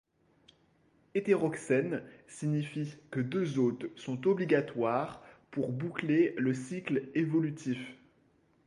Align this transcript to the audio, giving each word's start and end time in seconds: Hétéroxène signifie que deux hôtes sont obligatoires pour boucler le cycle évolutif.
Hétéroxène 1.13 2.01
signifie 2.27 2.95
que 3.11 3.19
deux 3.19 3.59
hôtes 3.59 3.85
sont 3.95 4.25
obligatoires 4.25 5.23
pour 5.51 5.71
boucler 5.71 6.33
le 6.39 6.55
cycle 6.55 7.09
évolutif. 7.13 7.77